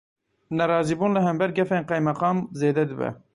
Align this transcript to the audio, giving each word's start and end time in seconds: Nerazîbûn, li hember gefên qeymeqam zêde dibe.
Nerazîbûn, 0.57 1.11
li 1.13 1.21
hember 1.27 1.49
gefên 1.57 1.83
qeymeqam 1.89 2.37
zêde 2.59 2.83
dibe. 2.89 3.09